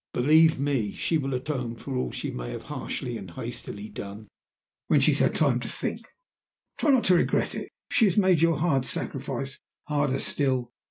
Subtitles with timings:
[0.13, 4.29] "Believe me, she will atone for all that she may have harshly and hastily done
[4.87, 6.07] when she has had time to think.
[6.79, 10.71] Try not to regret it, if she has made your hard sacrifice harder still.